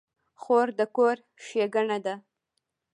خور 0.41 0.67
د 0.77 0.81
کور 0.95 1.17
ښېګڼه 1.45 1.97
ده. 2.05 2.15